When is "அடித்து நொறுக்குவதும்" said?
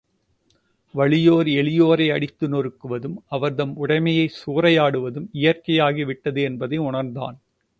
2.13-3.17